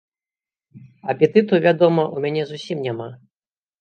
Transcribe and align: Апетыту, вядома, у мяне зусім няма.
Апетыту, 1.13 1.53
вядома, 1.65 2.07
у 2.17 2.25
мяне 2.25 2.43
зусім 2.53 2.77
няма. 2.87 3.09